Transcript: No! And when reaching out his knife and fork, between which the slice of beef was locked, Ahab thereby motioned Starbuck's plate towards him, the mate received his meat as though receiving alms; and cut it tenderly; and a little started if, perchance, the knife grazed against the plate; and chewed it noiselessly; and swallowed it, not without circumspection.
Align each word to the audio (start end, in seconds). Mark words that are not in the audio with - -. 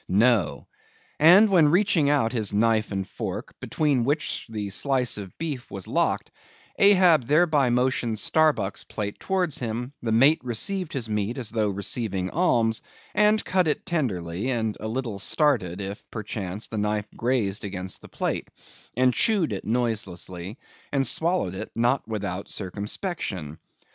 No! 0.09 0.65
And 1.19 1.47
when 1.51 1.69
reaching 1.69 2.09
out 2.09 2.31
his 2.33 2.51
knife 2.51 2.91
and 2.91 3.07
fork, 3.07 3.53
between 3.59 4.03
which 4.03 4.47
the 4.49 4.71
slice 4.71 5.19
of 5.19 5.37
beef 5.37 5.69
was 5.69 5.87
locked, 5.87 6.31
Ahab 6.79 7.27
thereby 7.27 7.69
motioned 7.69 8.17
Starbuck's 8.17 8.83
plate 8.83 9.19
towards 9.19 9.59
him, 9.59 9.93
the 10.01 10.11
mate 10.11 10.43
received 10.43 10.93
his 10.93 11.07
meat 11.07 11.37
as 11.37 11.51
though 11.51 11.69
receiving 11.69 12.31
alms; 12.31 12.81
and 13.13 13.45
cut 13.45 13.67
it 13.67 13.85
tenderly; 13.85 14.49
and 14.49 14.75
a 14.79 14.87
little 14.87 15.19
started 15.19 15.79
if, 15.79 16.03
perchance, 16.09 16.65
the 16.65 16.79
knife 16.79 17.05
grazed 17.15 17.63
against 17.63 18.01
the 18.01 18.09
plate; 18.09 18.47
and 18.97 19.13
chewed 19.13 19.53
it 19.53 19.65
noiselessly; 19.65 20.57
and 20.91 21.05
swallowed 21.05 21.53
it, 21.53 21.69
not 21.75 22.07
without 22.07 22.49
circumspection. 22.49 23.59